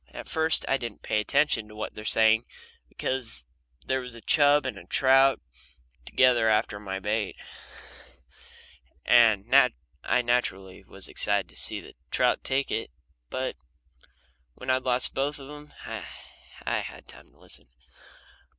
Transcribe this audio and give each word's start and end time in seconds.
At 0.09 0.27
first 0.27 0.65
I 0.67 0.77
didn't 0.77 1.03
pay 1.03 1.19
attention 1.19 1.67
to 1.67 1.75
what 1.75 1.93
they 1.93 2.01
were 2.01 2.05
saying, 2.05 2.45
because 2.89 3.45
there 3.85 4.01
was 4.01 4.15
a 4.15 4.21
chub 4.21 4.65
and 4.65 4.75
a 4.79 4.87
trout 4.87 5.39
together 6.05 6.49
after 6.49 6.79
my 6.79 6.99
bait, 6.99 7.39
and 9.05 9.55
I 10.03 10.23
naturally 10.23 10.83
was 10.85 11.07
excited 11.07 11.49
to 11.49 11.55
see 11.55 11.77
if 11.77 11.83
the 11.85 11.95
trout 12.09 12.37
would 12.39 12.43
take 12.43 12.71
it. 12.71 12.89
But 13.29 13.57
when 14.55 14.71
I'd 14.71 14.85
lost 14.85 15.13
both 15.13 15.37
of 15.39 15.49
them 15.49 15.71
I 15.85 16.79
had 16.79 17.07
time 17.07 17.29
to 17.33 17.39
listen. 17.39 17.67